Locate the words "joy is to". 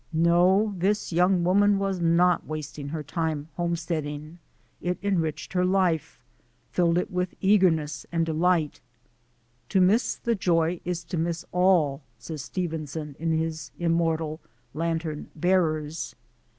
10.33-11.17